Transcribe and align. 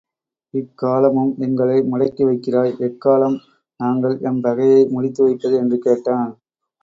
இக்காலமும் 0.53 1.33
எங்களை 1.37 1.75
முடக்கி 1.81 2.23
வைக்கிறாய் 2.23 2.73
எக்காலம் 2.79 3.37
நாங்கள் 3.79 4.15
எம் 4.21 4.41
பகையை 4.41 4.81
முடித்து 4.87 5.21
வைப்பது 5.23 5.55
என்று 5.57 5.77
கேட்டான். 5.77 6.31